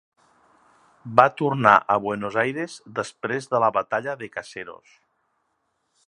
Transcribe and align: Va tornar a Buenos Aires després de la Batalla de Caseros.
Va 1.19 1.25
tornar 1.41 1.73
a 1.95 1.97
Buenos 2.05 2.37
Aires 2.43 2.77
després 3.01 3.49
de 3.51 3.63
la 3.65 3.69
Batalla 3.77 4.19
de 4.23 4.31
Caseros. 4.39 4.97